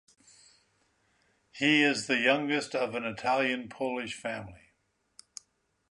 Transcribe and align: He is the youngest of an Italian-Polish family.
He 1.51 1.83
is 1.83 2.07
the 2.07 2.17
youngest 2.17 2.73
of 2.73 2.95
an 2.95 3.03
Italian-Polish 3.03 4.15
family. 4.15 4.71